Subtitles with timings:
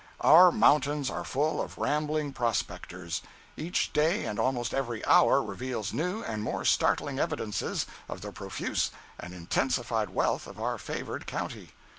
[0.21, 3.21] Our mountains are full of rambling prospectors.
[3.55, 8.89] Each day and almost every hour reveals new and more startling evidences of the profuse
[9.19, 11.73] and intensified wealth of our favored county.